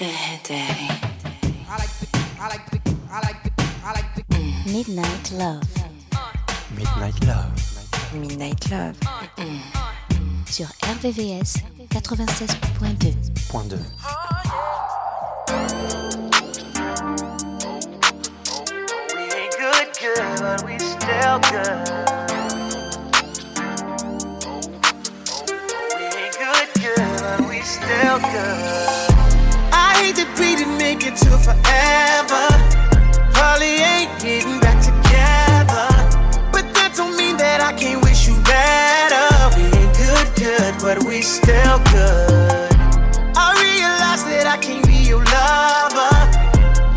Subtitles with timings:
[0.00, 0.48] Midnight
[5.32, 5.62] Love.
[6.74, 7.52] Midnight Love.
[8.14, 8.96] Midnight Love.
[10.46, 13.30] Sur RVVS 96.2.
[13.50, 13.76] Point 2.
[19.14, 21.88] We ain't good, good, but we still good.
[25.94, 29.09] We ain't good, good, but we still good.
[30.10, 32.44] That we didn't make it to forever.
[33.30, 35.86] Probably ain't getting back together.
[36.50, 39.30] But that don't mean that I can't wish you better.
[39.54, 42.74] We ain't good, good, but we still good.
[43.38, 46.12] I realize that I can't be your lover.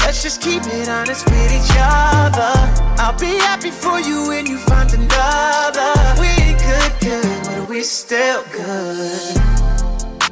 [0.01, 2.51] Let's just keep it honest with each other.
[2.97, 5.93] I'll be happy for you when you find another.
[6.19, 9.37] We ain't good, good, but we still good.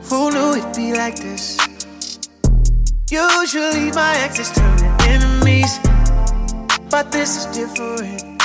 [0.10, 1.71] Who knew it'd be like this?
[3.12, 5.80] Usually my exes turn to enemies,
[6.90, 8.40] but this is different.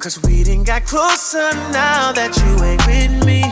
[0.00, 3.44] Cause we didn't got closer now that you ain't with me.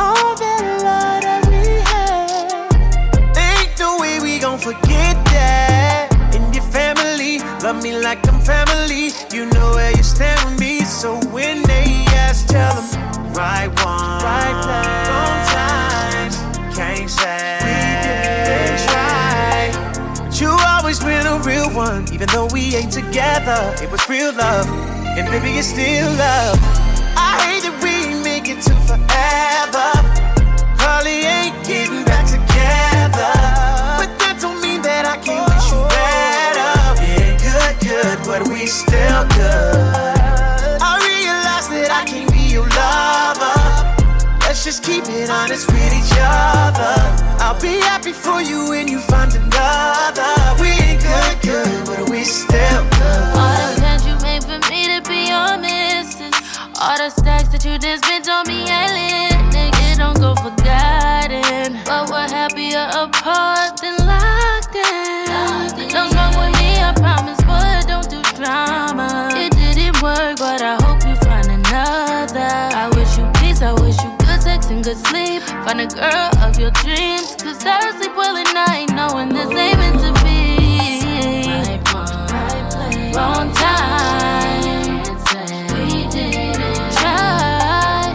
[0.00, 1.60] All that love that we
[1.92, 6.08] had, ain't no way we gon' forget that.
[6.32, 9.10] And your family, love me like I'm family.
[9.30, 11.84] You know where you stand with me, so when they
[12.16, 15.05] ask, tell them right one, right place,
[22.16, 23.60] even though we ain't together.
[23.82, 24.66] It was real love,
[25.18, 26.56] and baby, it's still love.
[27.12, 29.88] I hate that we make it to forever.
[30.80, 33.32] Probably ain't getting back together.
[34.00, 36.72] But that don't mean that I can't wish you better.
[37.04, 39.85] Ain't good, good, but we still good.
[44.66, 46.98] Just keep it honest with each other.
[47.38, 50.32] I'll be happy for you when you find another.
[50.60, 53.30] We ain't good, good, but we still good.
[53.38, 56.34] All the plans you made for me to be your missus.
[56.82, 59.38] All the stacks that you just spent on me ain't lit.
[59.54, 61.78] Nigga, don't go forgotten.
[61.84, 63.95] But we're happier apart than
[74.96, 75.42] sleep.
[75.64, 79.78] Find a girl of your dreams, cause I sleep well at night, knowing this ain't
[79.78, 80.36] meant to be.
[83.14, 85.02] Wrong time.
[85.72, 88.12] We didn't try.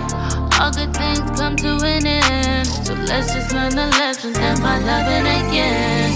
[0.59, 2.67] All good things come to an end.
[2.67, 6.11] So let's just learn the lessons and find loving again.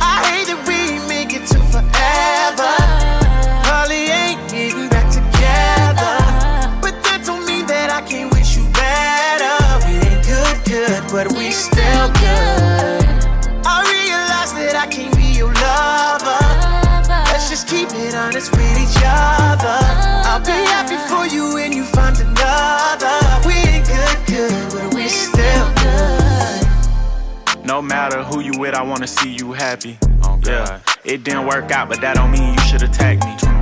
[0.00, 2.51] I hate that we make it to forever.
[27.82, 29.98] Matter who you with, I wanna see you happy.
[30.22, 33.61] Oh, yeah, it didn't work out, but that don't mean you should attack me.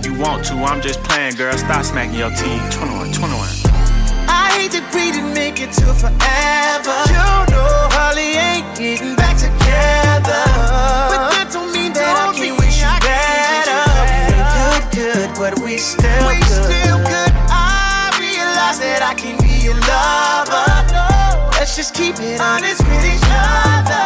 [0.00, 1.52] if you want to, I'm just playing, girl.
[1.56, 2.64] Stop smacking your teeth.
[2.72, 3.48] 21, 21.
[4.28, 6.96] I hate that we didn't make it to forever.
[7.12, 10.40] You know, Holly ain't getting back together.
[11.12, 13.80] But that don't mean that I can't wish you better.
[13.92, 16.64] We ain't good, good, but we still we good.
[16.64, 17.32] still good.
[17.52, 20.64] I realize that I can be your lover.
[21.60, 24.04] Let's just keep it honest with each other.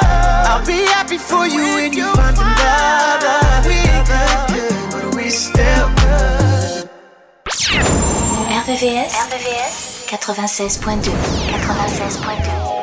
[0.51, 3.39] I'll be happy for you when you find another.
[3.63, 4.74] We ain't good,
[5.35, 6.89] good, but
[7.47, 7.85] we still good.
[8.65, 11.11] RVVS, RVVS 96.2.
[11.11, 12.74] 96.2.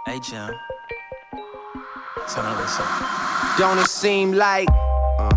[0.04, 0.50] Hey Jim,
[2.28, 2.84] so don't.
[3.56, 4.68] Don't it seem like
[5.18, 5.30] uh,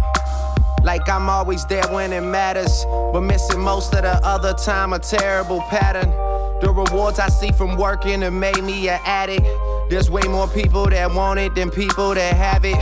[0.84, 5.00] like I'm always there when it matters, but missing most of the other time a
[5.00, 6.25] terrible pattern.
[6.62, 9.46] The rewards I see from working have made me an addict.
[9.90, 12.76] There's way more people that want it than people that have it.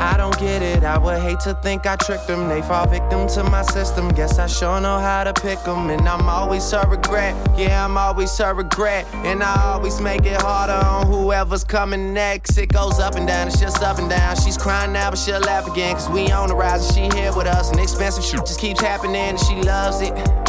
[0.00, 2.48] I don't get it, I would hate to think I tricked them.
[2.48, 4.08] They fall victim to my system.
[4.08, 5.90] Guess I sure know how to pick them.
[5.90, 7.36] And I'm always her regret.
[7.56, 9.06] Yeah, I'm always her regret.
[9.26, 12.56] And I always make it harder on whoever's coming next.
[12.56, 14.36] It goes up and down, it's just up and down.
[14.36, 15.94] She's crying now, but she'll laugh again.
[15.94, 17.70] Cause we on the rise and she here with us.
[17.70, 20.39] And expensive shit just keeps happening and she loves it.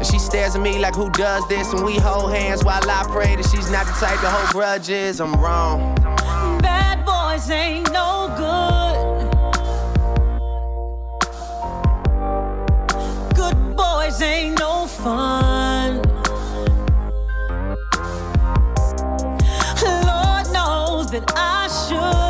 [0.00, 1.70] And she stares at me like, who does this?
[1.74, 5.20] And we hold hands while I pray that she's not the type to hold grudges.
[5.20, 5.94] I'm wrong.
[6.62, 8.96] Bad boys ain't no good.
[13.34, 15.96] Good boys ain't no fun.
[19.84, 22.29] Lord knows that I should.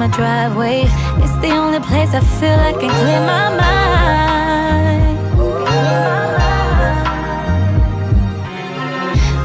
[0.00, 0.84] my driveway.
[1.22, 5.18] It's the only place I feel I can clear my mind.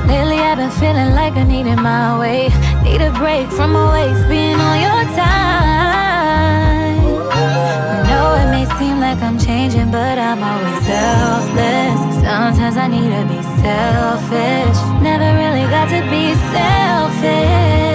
[0.08, 2.48] Lately I've been feeling like I needed my way.
[2.86, 7.04] Need a break from always being on your time.
[7.36, 12.00] I know it may seem like I'm changing, but I'm always selfless.
[12.24, 14.78] Sometimes I need to be selfish.
[15.04, 17.95] Never really got to be selfish.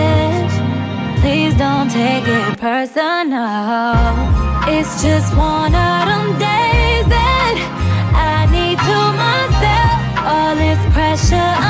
[1.60, 3.92] Don't take it personal.
[4.64, 7.56] It's just one of them days that
[8.16, 9.98] I need to myself.
[10.24, 11.69] All this pressure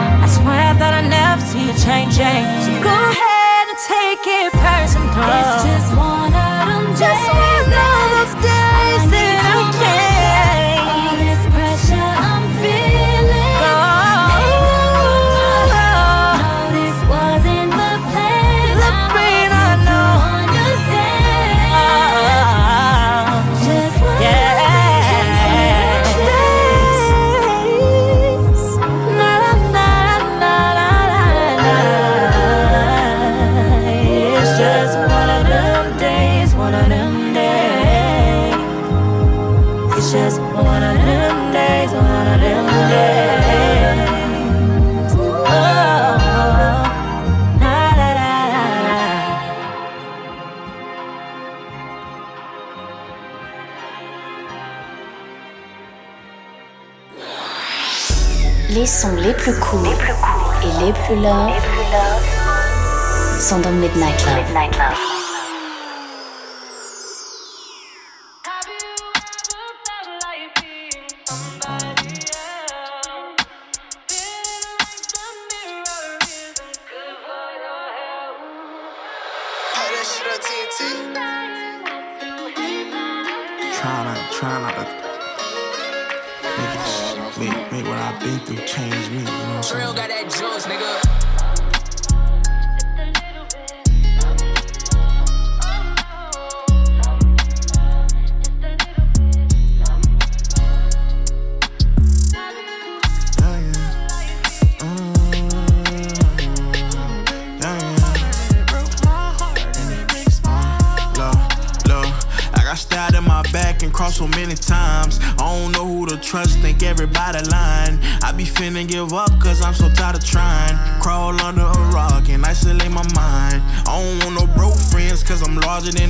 [0.31, 2.47] I swear that I never see you changing.
[2.63, 5.11] So go ahead and take it personal.
[5.11, 9.40] It's just one of them Just one of those days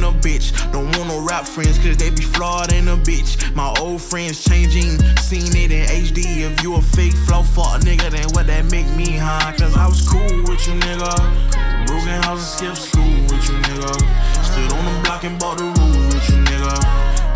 [0.03, 0.50] A bitch.
[0.72, 3.53] Don't want no rap friends cause they be flawed than a bitch.
[3.55, 6.41] My old friends changing, seen it in HD.
[6.41, 9.53] If you a fake flow fuck nigga, then what that make me, huh?
[9.58, 11.86] Cause I was cool with you, nigga.
[11.86, 13.93] Broken house and skip school with you, nigga.
[14.44, 16.75] Stood on the block and bought the rule with you, nigga.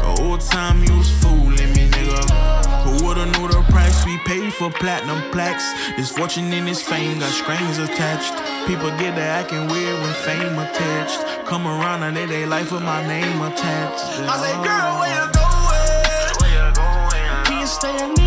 [0.02, 2.66] The whole time you was fooling me, nigga.
[2.84, 5.66] Who would've knew the price we paid for platinum plaques?
[5.98, 8.34] This fortune and this fame got strings attached.
[8.68, 11.35] People get to acting weird when fame attached.
[11.46, 14.04] Come around and they they life with my name attached.
[14.28, 16.34] I say, girl, where you going?
[16.42, 17.46] Where you going?
[17.46, 18.25] Can you stay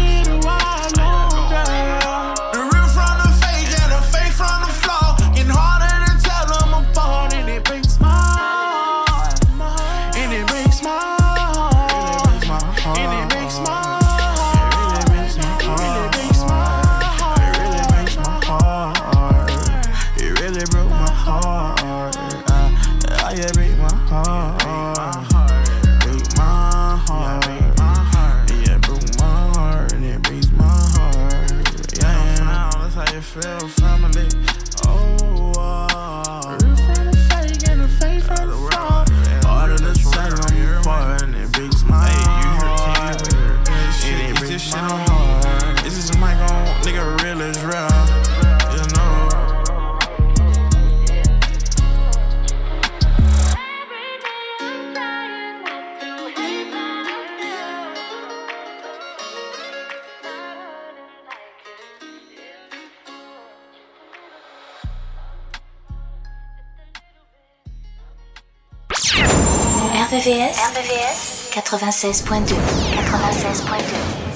[70.29, 72.55] RVS, RVS 96.2
[72.93, 74.28] 96.2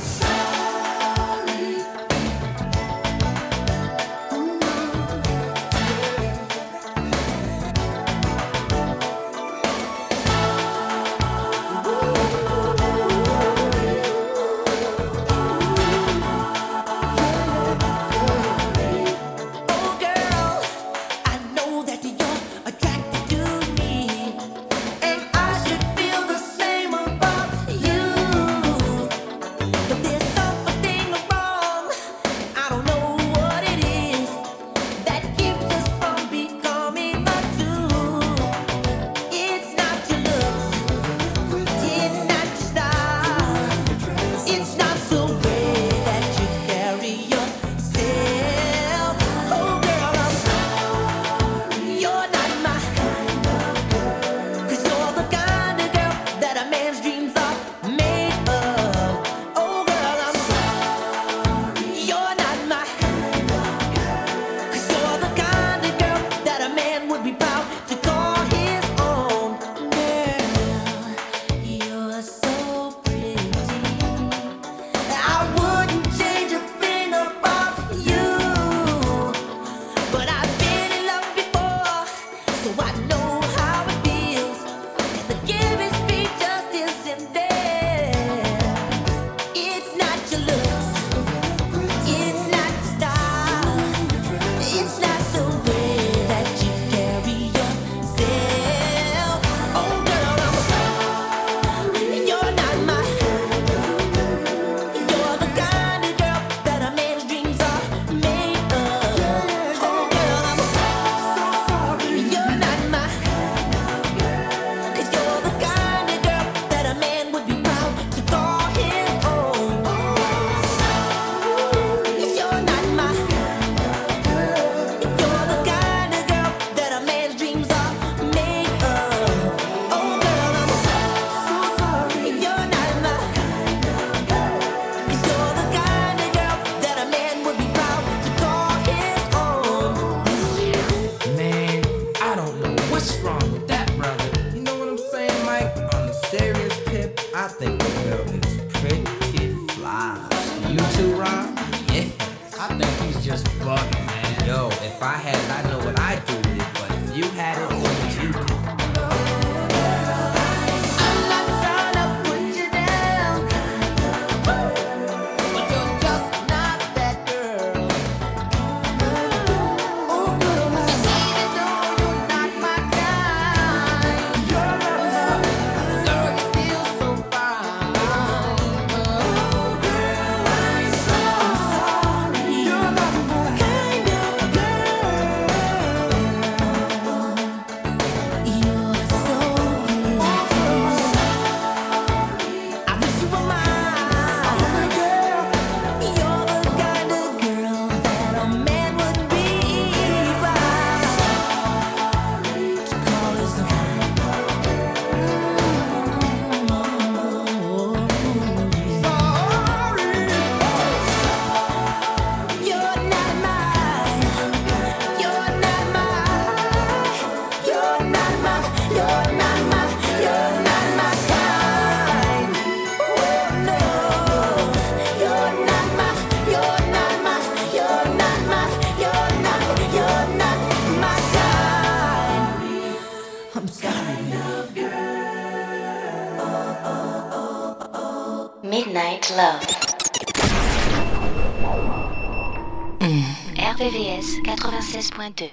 [243.93, 245.51] RVVS 96.2.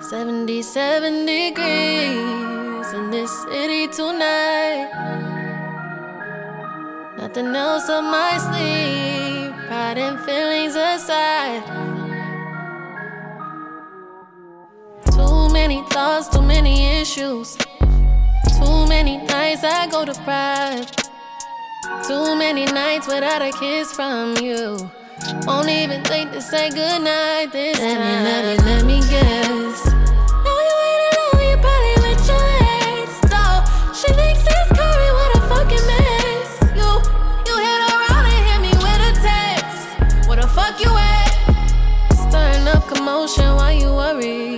[0.00, 4.88] Seventy-seven degrees in this city tonight.
[7.18, 12.05] Nothing else on my sleeve, pride and feelings aside.
[15.96, 17.56] Thoughts, too many issues.
[18.58, 21.08] Too many nights I go deprived.
[22.06, 24.90] Too many nights without a kiss from you.
[25.46, 28.24] Won't even think to say goodnight this let time.
[28.24, 29.78] Me, let me, let me guess.
[30.44, 33.08] Know you ain't alone, you probably with your ex.
[33.32, 33.58] Though
[33.98, 36.50] she thinks it's curry, what a fucking mess.
[36.78, 36.90] You,
[37.48, 40.28] you hit around and hit me with a text.
[40.28, 41.32] Where the fuck you at?
[42.28, 44.55] Stirring up commotion while you worry.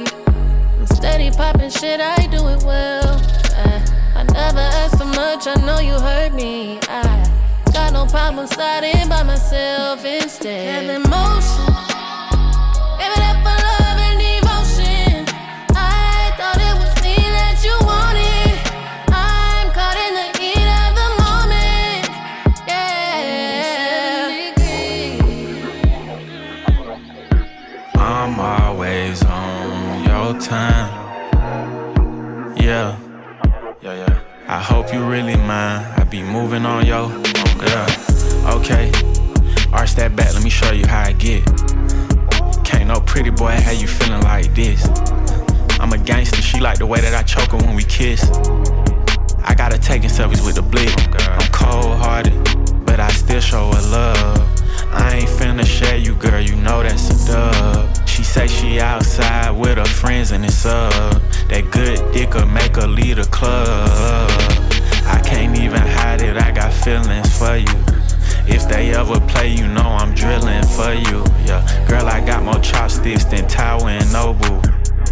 [1.38, 3.20] I'm popping shit, I do it well.
[3.55, 3.85] I,
[4.16, 6.81] I never asked for much, I know you heard me.
[6.88, 7.31] I
[7.72, 10.90] got no problem sliding by myself instead.
[10.90, 11.88] And emotion,
[34.50, 35.87] I hope you really mind.
[36.00, 37.08] I be moving on yo.
[37.61, 38.90] Yeah, okay.
[39.74, 41.44] Arch that back, let me show you how I get.
[42.64, 44.88] Can't no pretty boy, how you feeling like this?
[45.78, 48.24] I'm a gangster, she like the way that I choke her when we kiss.
[49.44, 50.96] I gotta taking selfies with the blick.
[51.28, 52.32] I'm cold hearted,
[52.87, 54.94] but I still show her love.
[54.94, 57.97] I ain't finna share you, girl, you know that's a dub.
[58.18, 60.90] She say she outside with her friends and it's up.
[61.50, 64.28] That good dick'll make her lead a club.
[65.07, 67.78] I can't even hide it, I got feelings for you.
[68.52, 71.22] If they ever play, you know I'm drilling for you.
[71.46, 74.62] Yeah, girl, I got more chopsticks than Tower and Noble.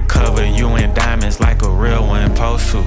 [0.09, 2.79] Cover you in diamonds like a real one supposed to.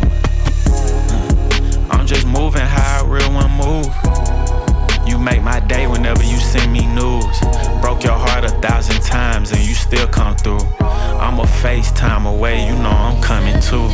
[1.13, 4.28] Uh, I'm just moving how a real one move.
[5.09, 7.39] You make my day whenever you send me news.
[7.81, 10.61] Broke your heart a thousand times and you still come through.
[10.79, 13.89] I'm a FaceTime away, you know I'm coming too.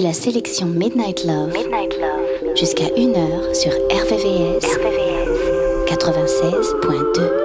[0.00, 2.56] La sélection Midnight Love, Midnight Love.
[2.56, 5.23] jusqu'à 1h sur RVVS, RVVS.
[5.86, 7.43] 96.2.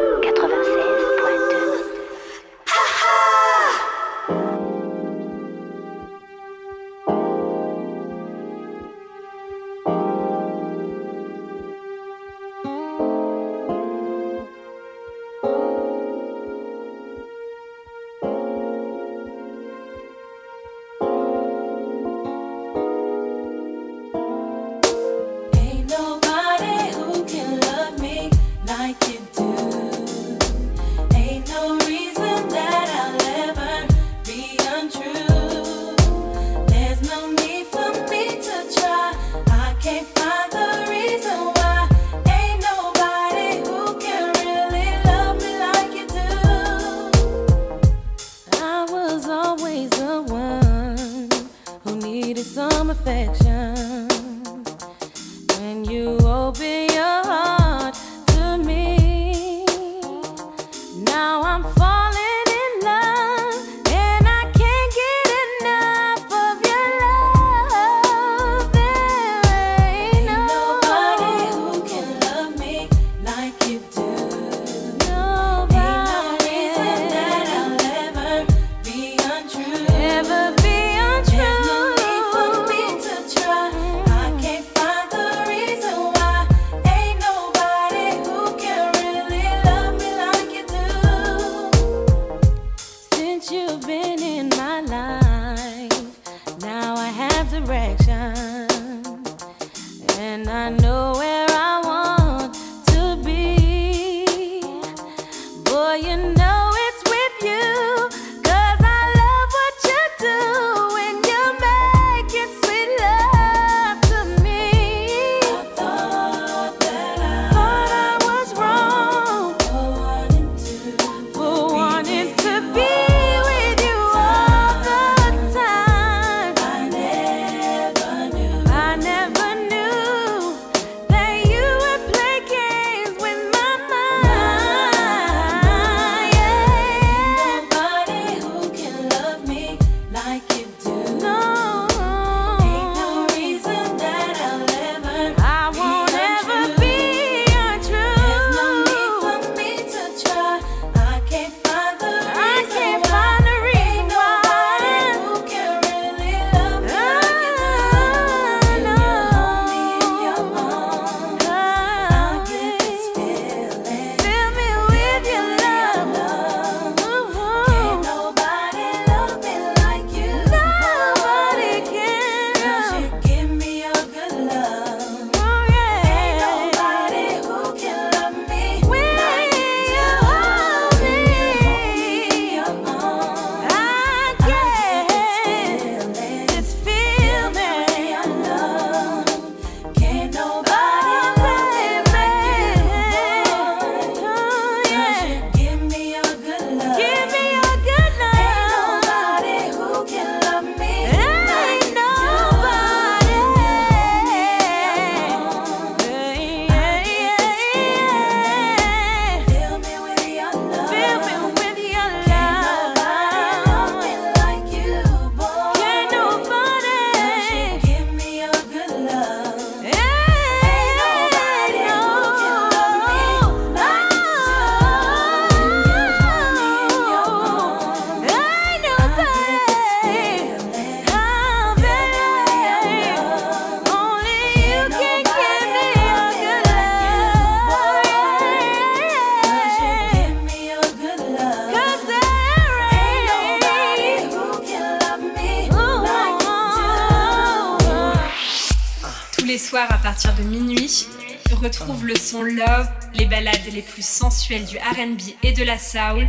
[254.57, 256.27] du RB et de la soul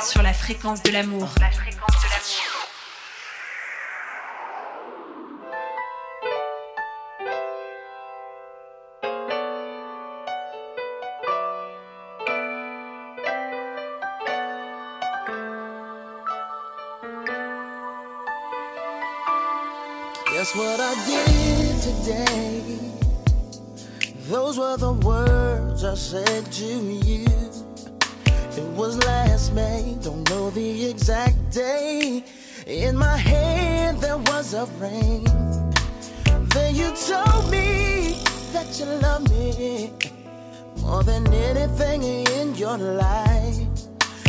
[0.00, 1.28] sur la fréquence de l'amour.
[24.28, 27.25] Those were the words I said to you.
[28.86, 32.22] Was last May, don't know the exact day.
[32.68, 35.24] In my head there was a ring.
[36.54, 38.14] Then you told me
[38.52, 39.90] that you love me
[40.82, 43.66] more than anything in your life.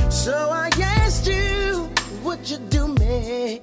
[0.10, 1.88] So I asked you,
[2.24, 3.62] would you do me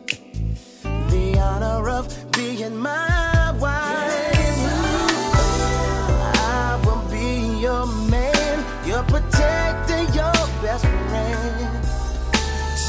[1.11, 3.24] the honor of being my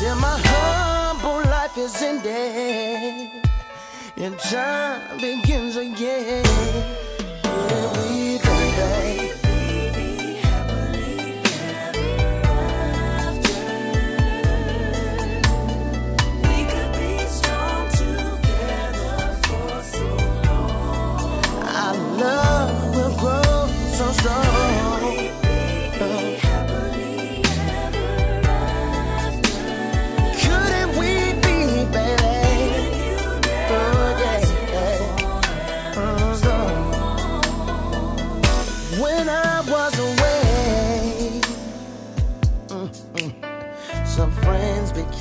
[0.05, 3.31] Till my humble life is ended
[4.17, 7.04] and time begins again.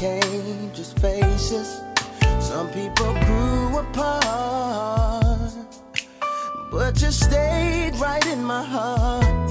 [0.05, 1.81] Became just faces.
[2.39, 5.53] Some people grew apart
[6.71, 9.51] but you stayed right in my heart.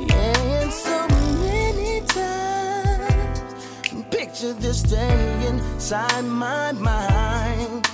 [0.00, 1.08] Yeah, and so
[1.42, 3.44] many times,
[4.10, 7.86] picture this day inside my mind.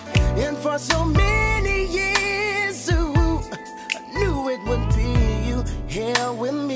[0.45, 3.41] And for so many years, ooh,
[3.97, 5.11] I knew it would be
[5.49, 6.68] you here with me.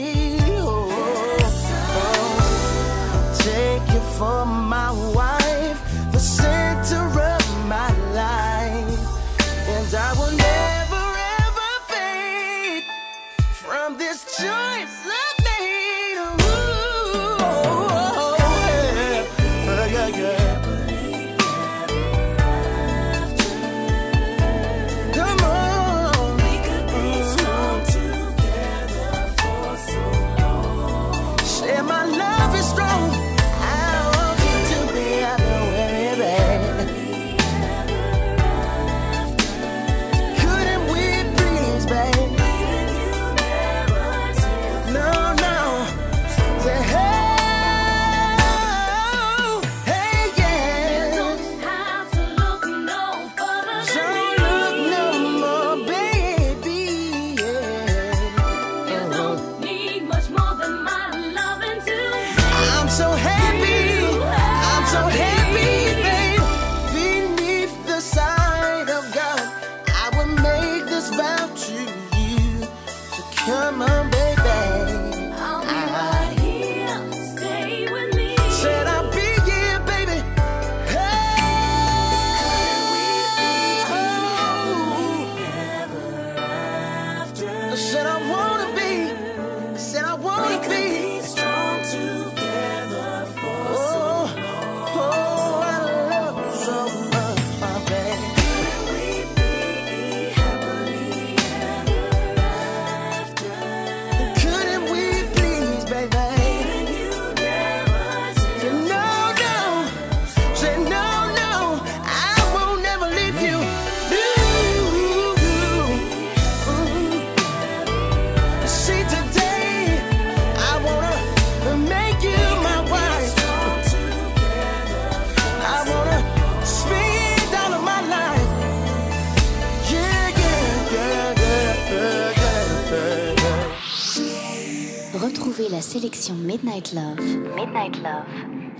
[136.73, 137.21] Midnight Love,
[137.55, 138.25] Midnight Love,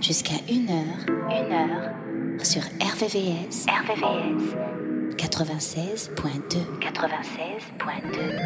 [0.01, 4.55] jusqu'à 1h, 1h, sur RVVS, RVVS,
[5.17, 8.42] 96.2, 96.2.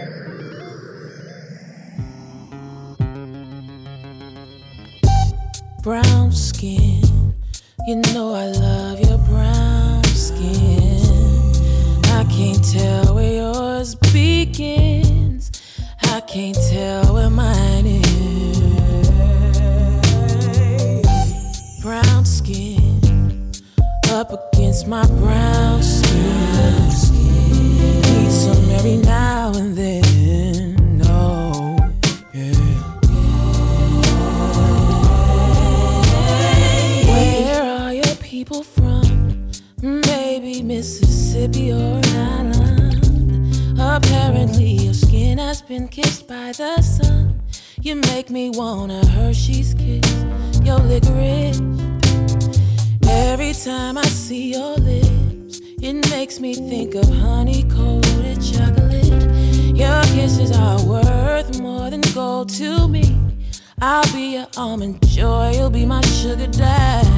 [63.89, 67.09] I'll be your almond joy, you'll be my sugar daddy.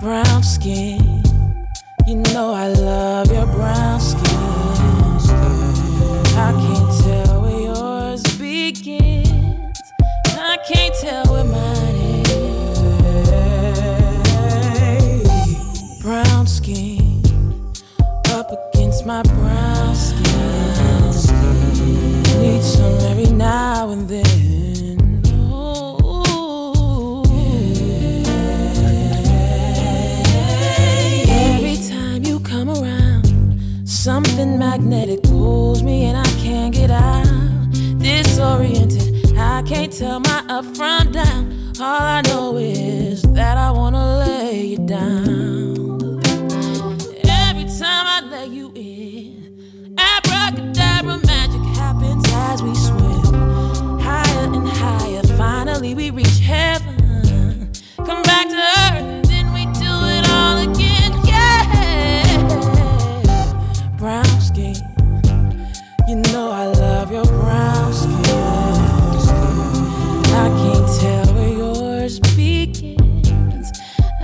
[0.00, 1.22] Brown skin,
[2.06, 4.24] you know I love your brown skin.
[6.38, 9.78] I can't tell where yours begins.
[10.24, 12.78] I can't tell where mine is.
[16.02, 17.22] Brown skin,
[18.30, 19.22] up against my
[23.18, 24.24] every now and then.
[31.28, 33.58] Every time you come around,
[33.88, 37.26] something magnetic pulls me and I can't get out.
[37.98, 41.72] Disoriented, I can't tell my up from down.
[41.80, 46.20] All I know is that I wanna lay you down.
[47.24, 48.67] Every time I let you
[52.48, 55.22] as we swim higher and higher.
[55.36, 57.70] Finally, we reach heaven.
[57.96, 61.12] Come back to earth, and then we do it all again.
[61.32, 61.66] Yeah,
[63.98, 64.76] brown skin.
[66.08, 68.16] You know I love your brown skin.
[70.44, 73.72] I can't tell where yours begins.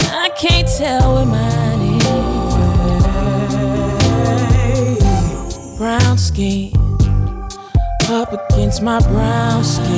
[0.00, 1.82] I can't tell where mine
[4.96, 5.78] is.
[5.78, 6.73] Brown skin
[8.34, 9.88] against my brown skin.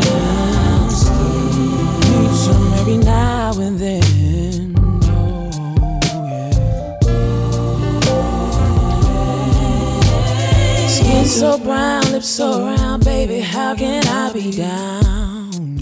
[2.10, 4.74] Need some every now and then.
[8.08, 8.26] Oh,
[10.88, 13.40] skin so brown, lips so round, baby.
[13.40, 15.76] How can I be down?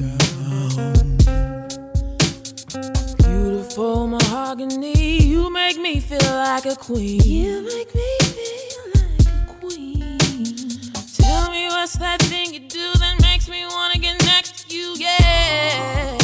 [3.18, 7.20] Beautiful mahogany, you make me feel like a queen.
[7.22, 8.23] You make me
[11.84, 14.94] Me that thing you do that makes me wanna get next to you?
[14.96, 16.23] Yeah.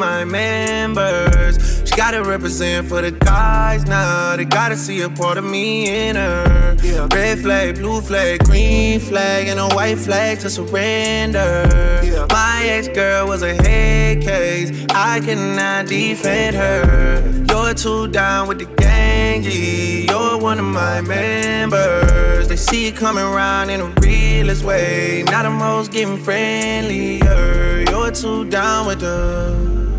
[0.00, 1.82] my members.
[1.86, 4.34] She gotta represent for the guys now.
[4.34, 6.76] They gotta see a part of me in her.
[7.12, 11.66] Red flag, blue flag, green flag, and a white flag to surrender.
[12.30, 14.70] My ex girl was a head case.
[14.90, 17.44] I cannot defend her.
[17.50, 20.08] You're too down with the gangy.
[20.08, 22.48] You're one of my members.
[22.48, 25.24] They see you coming around in a realest way.
[25.26, 27.84] Now the most getting friendlier.
[27.90, 29.89] You're too down with the.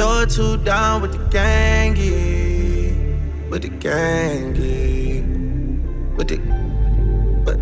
[0.00, 2.96] You're too down with the gangy,
[3.50, 5.20] with the gangy,
[6.16, 6.38] with the,
[7.44, 7.60] with,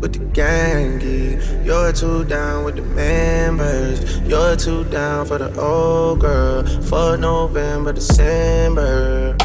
[0.00, 1.66] with the gangy.
[1.66, 4.20] You're too down with the members.
[4.20, 9.36] You're too down for the old girl for November, December.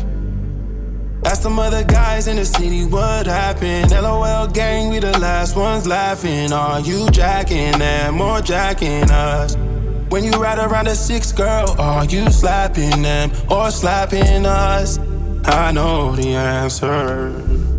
[1.25, 3.91] Ask them other guys in the city what happened.
[3.91, 6.53] LOL gang, we the last ones laughing.
[6.53, 9.57] Are you jacking them or jacking us?
[10.13, 14.99] When you ride around a six girl, are you slapping them or slapping us?
[15.43, 17.72] I know the answer.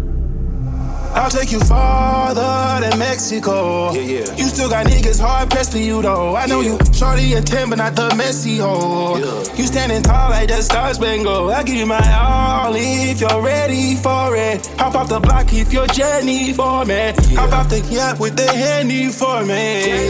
[1.15, 3.93] I'll take you farther than Mexico.
[3.93, 4.37] Yeah, yeah.
[4.37, 6.35] You still got niggas hard pressed for you though.
[6.35, 9.17] I know you shorty and 10, but not the messy hoe.
[9.57, 11.53] You standing tall like the Star Spangled.
[11.53, 14.67] I give you my all if you're ready for it.
[14.79, 17.13] Hop off the block if you're Jenny for me.
[17.37, 20.09] Hop off the yacht with the handy for me.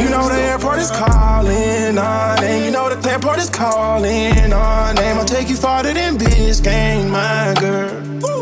[0.00, 2.64] You know the airport is calling on name.
[2.64, 5.18] You know the airport is calling on name.
[5.18, 8.33] I'll take you farther than Biscayne, my girl.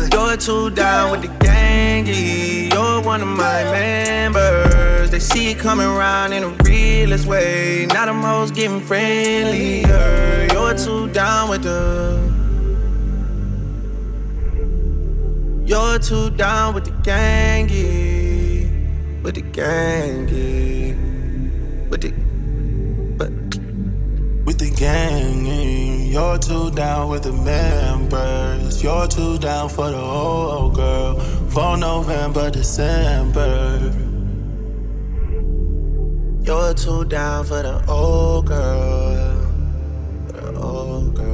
[0.00, 0.12] Gangsta.
[0.14, 2.72] You're too down with the gangy.
[2.72, 5.10] You're one of my members.
[5.10, 7.86] They see you coming around in a realest way.
[7.86, 10.48] Now the most getting friendlier.
[10.52, 12.30] You're too down with the.
[15.66, 18.68] You're too down with the gangy.
[19.22, 20.96] With the gangy.
[21.88, 22.30] With the.
[24.46, 28.82] With the gang, you're too down with the members.
[28.82, 31.20] You're too down for the old girl.
[31.50, 33.92] For November, December.
[36.42, 39.52] You're too down for the old girl.
[40.32, 41.30] The old girl.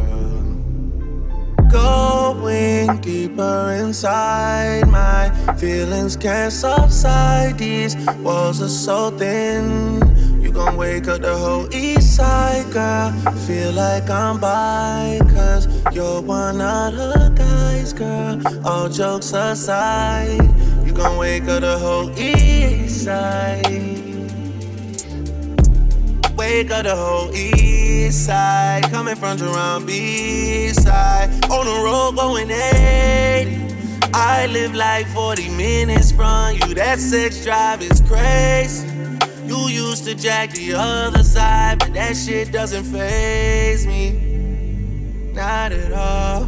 [1.71, 7.57] Going deeper inside, my feelings can't subside.
[7.57, 10.06] These walls are so thin.
[10.57, 13.13] Gon' wake up the whole east side, girl.
[13.47, 18.41] Feel like I'm by, cause you're one of the guys, girl.
[18.65, 20.41] All jokes aside,
[20.87, 23.67] you gon' wake up the whole east side.
[26.39, 28.85] Wake up the whole east side.
[28.85, 31.29] Coming from Jerome B side.
[31.51, 34.11] On the road going 80.
[34.15, 36.73] I live like 40 minutes from you.
[36.73, 39.06] That sex drive is crazy.
[39.97, 44.11] Used to jack the other side, but that shit doesn't phase me.
[45.33, 46.45] Not at all.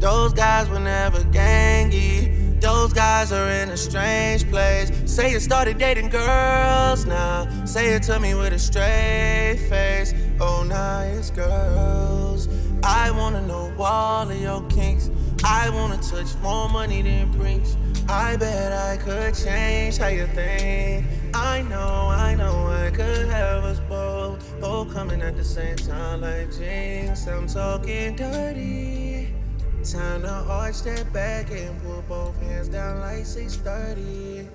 [0.00, 2.60] Those guys were never gangy.
[2.60, 4.90] Those guys are in a strange place.
[5.06, 7.46] Say you started dating girls now.
[7.64, 10.12] Say it to me with a straight face.
[10.40, 10.68] Oh,
[11.16, 12.48] it's girls.
[12.82, 15.10] I wanna know all of your kinks.
[15.44, 17.76] I wanna touch more money than Brinks.
[18.08, 21.23] I bet I could change how you think.
[21.34, 24.60] I know, I know I could have us both.
[24.60, 27.26] Both coming at the same time like Jinx.
[27.26, 29.34] I'm talking dirty.
[29.82, 34.48] Time to arch that back and put both hands down like 630.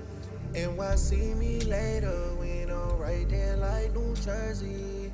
[0.53, 5.11] NYC me later when I'm right there like New Jersey.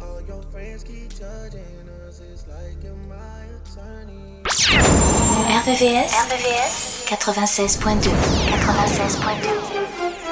[0.00, 4.42] All your friends keep judging us, it's like you're my attorney.
[4.44, 10.29] RVVS, RVVS 96.2 96.2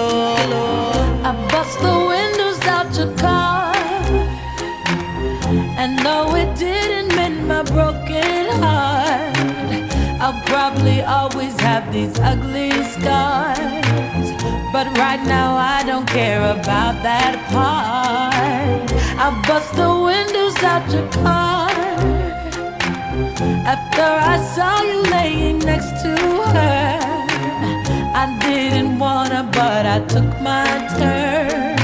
[0.00, 3.74] I bust the windows out your car.
[5.76, 9.36] And no, it didn't mend my broken heart.
[10.20, 14.28] I'll probably always have these ugly scars.
[14.72, 18.92] But right now, I don't care about that part.
[19.18, 21.70] I bust the windows out your car.
[23.74, 26.16] After I saw you laying next to
[26.54, 26.98] her,
[28.14, 29.17] I didn't wanna, but
[29.98, 30.64] I took my
[30.96, 31.76] turn.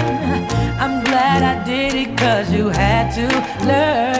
[0.78, 4.13] I'm glad I did it cause you had to learn.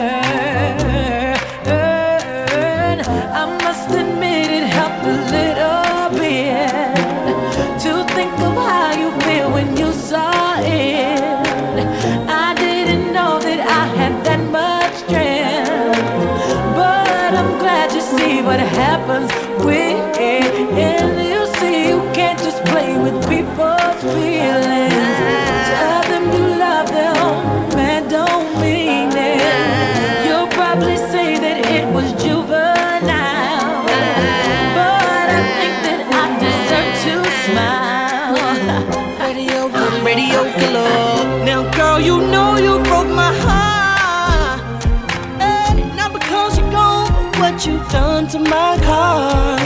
[48.25, 49.57] You've to my car.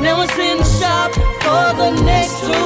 [0.00, 2.63] Now it's in the shop for the next two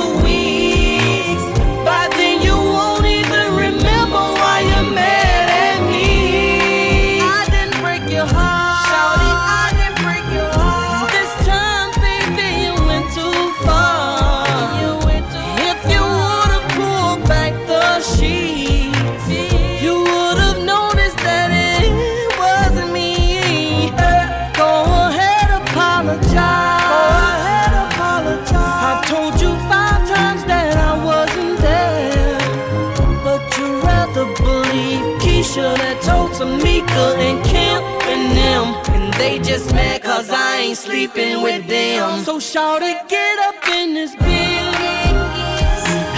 [39.18, 42.20] they just mad cause I ain't sleeping with them.
[42.24, 45.16] So shout it, get up in this bitch.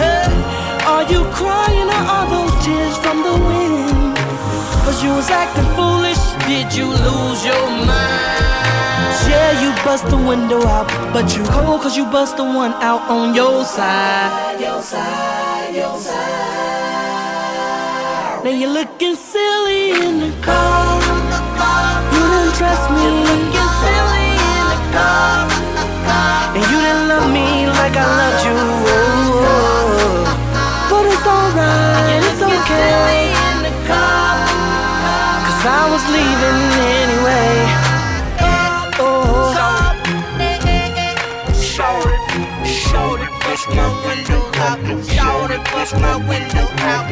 [0.01, 0.29] Hey,
[0.85, 4.17] are you crying or are those tears from the wind?
[4.85, 8.41] Cause you was acting foolish, did you lose your mind?
[9.31, 13.03] Yeah, you bust the window out, but you cold cause you bust the one out
[13.09, 14.61] on your side.
[14.61, 16.61] Your side, your side.
[18.45, 20.90] Now you're looking silly in the car.
[22.71, 23.03] You didn't trust me.
[23.03, 25.51] You're looking silly in the car.
[26.55, 28.59] And you didn't love me like I loved you.
[28.95, 30.25] Oh,
[30.91, 33.35] But it's alright, it's okay.
[35.47, 36.61] Cause I was leaving
[36.95, 37.55] anyway.
[39.03, 39.55] Oh,
[41.55, 44.79] Shout it, shout it, bust my window out.
[45.07, 47.11] Shout it, bust my window out.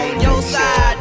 [0.00, 0.98] On your side,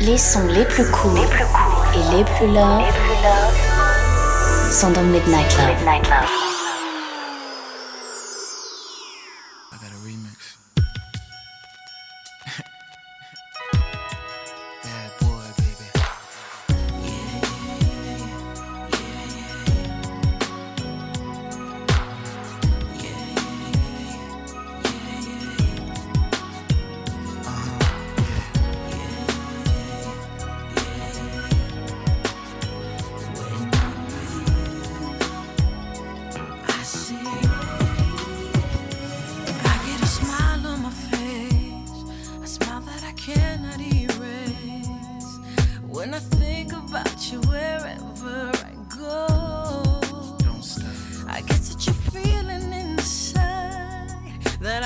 [0.00, 1.16] Les sons les plus courts
[1.94, 2.82] et les plus love
[4.72, 6.49] sont dans Midnight Love.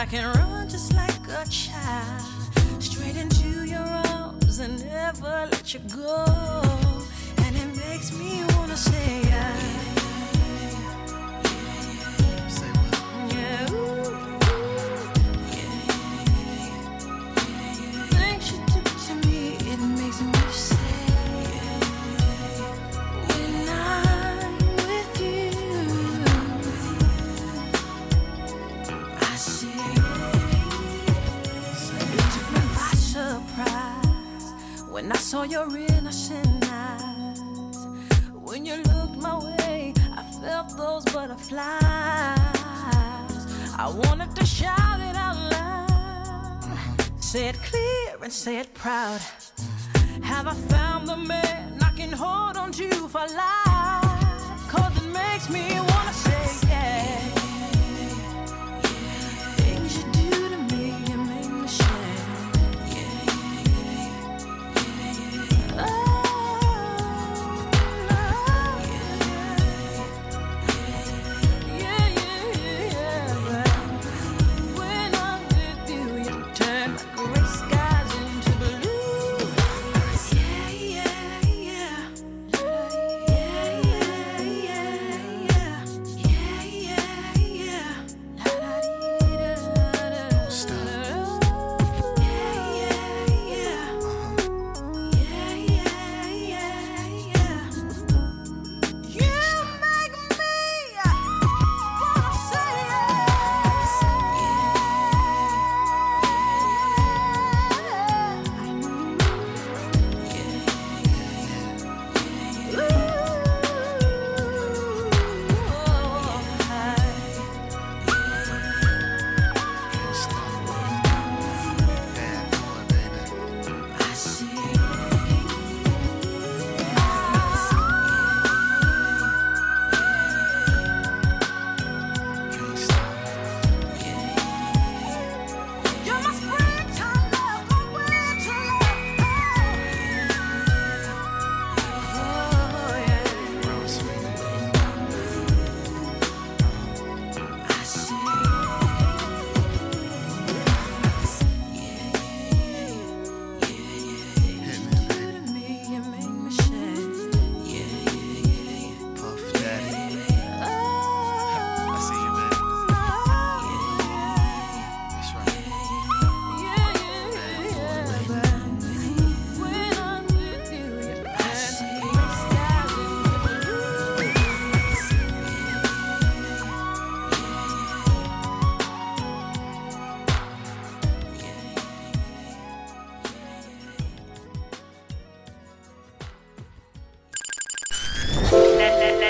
[0.05, 2.21] I can run just like a child,
[2.79, 6.27] straight into your arms and never let you go.
[7.39, 9.84] And it makes me wanna say, I.
[35.05, 37.39] when I saw your innocent eyes.
[38.33, 41.61] When you looked my way, I felt those butterflies.
[43.77, 47.23] I wanted to shout it out loud.
[47.23, 49.21] Say it clear and say it proud.
[50.23, 54.71] Have I found the man I can hold on to for life?
[54.73, 56.15] Cause it makes me wanna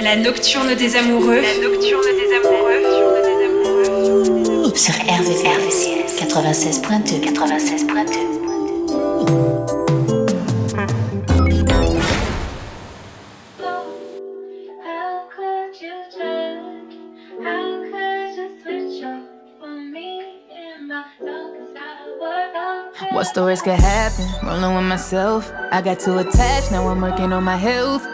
[0.05, 1.41] La nocturne des amoureux.
[1.41, 2.83] La nocturne des amoureux.
[4.77, 5.79] Sur RVVS
[6.21, 8.35] 96.2 96.2
[23.13, 24.27] What's the worst could happen?
[24.47, 25.51] Rolling with myself.
[25.73, 28.07] I got too attached, now I'm working on my health.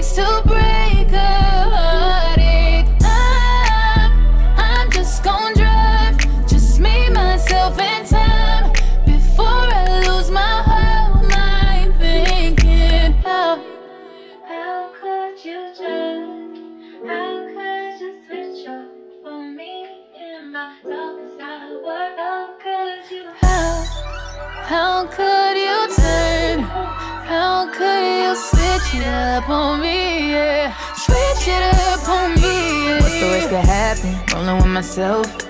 [0.00, 0.49] Takes to
[28.94, 30.32] it up on me?
[30.32, 32.86] Yeah, switch it up on me.
[32.86, 33.00] Yeah.
[33.00, 34.34] What's the worst could happen?
[34.34, 35.49] Rolling with myself.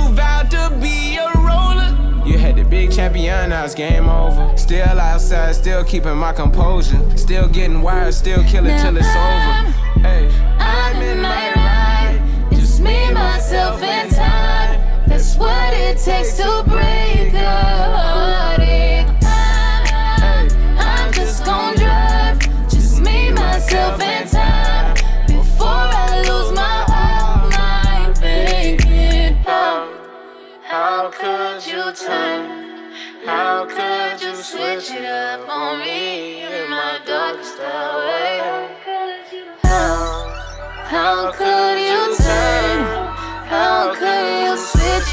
[0.09, 2.25] vowed to be a roller.
[2.25, 4.55] You had the big champion, now it's game over.
[4.57, 6.99] Still outside, still keeping my composure.
[7.17, 9.71] Still getting wired, still killing till it's over.
[10.01, 10.29] Hey,
[10.59, 12.51] I'm in my ride.
[12.51, 15.07] Just me, myself, and time.
[15.07, 17.10] That's what it takes to break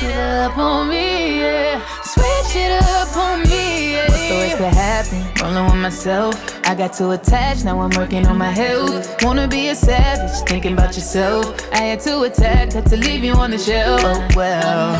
[0.03, 1.40] it up on me?
[1.40, 3.92] Yeah, switch it up on me.
[3.92, 4.09] Yeah.
[4.09, 5.42] What's the worst could happen?
[5.42, 6.34] Rolling with myself.
[6.66, 9.22] I got too attached, now I'm working on my health.
[9.22, 11.55] Wanna be a savage, thinking about yourself.
[11.72, 14.01] I had to attack, had to leave you on the shelf.
[14.05, 14.92] Oh well.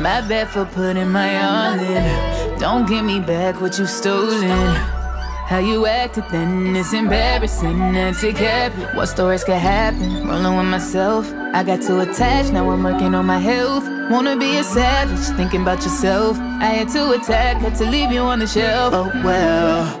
[0.00, 2.58] My bad for putting my all in.
[2.58, 5.03] Don't give me back what you stolen.
[5.46, 8.94] How you acted then is embarrassing and care of it.
[8.94, 10.26] What's the worst could happen?
[10.26, 11.30] Rolling with myself.
[11.52, 13.84] I got too attached, now I'm working on my health.
[14.10, 16.38] Wanna be a savage, thinking about yourself.
[16.38, 18.94] I had to attack, had to leave you on the shelf.
[18.94, 20.00] Oh well.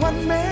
[0.00, 0.43] one man.